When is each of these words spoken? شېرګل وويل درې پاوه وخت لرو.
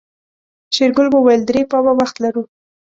شېرګل 0.75 1.07
وويل 1.11 1.41
درې 1.49 1.61
پاوه 1.71 1.91
وخت 1.99 2.15
لرو. 2.23 2.43